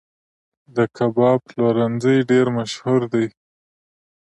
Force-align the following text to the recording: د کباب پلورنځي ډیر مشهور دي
د 0.75 0.77
کباب 0.97 1.39
پلورنځي 1.49 2.17
ډیر 2.31 2.45
مشهور 2.57 3.01
دي 3.13 3.27